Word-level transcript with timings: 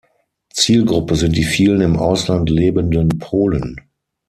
Zielgruppe 0.51 1.15
sind 1.15 1.37
die 1.37 1.43
vielen 1.43 1.81
im 1.81 1.95
Ausland 1.95 2.49
lebenden 2.49 3.07
Polen. 3.19 3.75